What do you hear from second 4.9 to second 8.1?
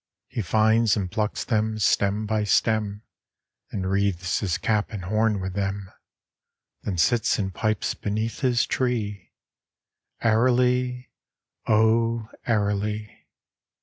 horn with them; Then sits and pipes